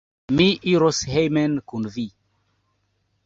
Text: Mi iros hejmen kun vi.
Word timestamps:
Mi 0.37 0.45
iros 0.71 1.01
hejmen 1.11 1.59
kun 1.73 1.85
vi. 1.97 2.07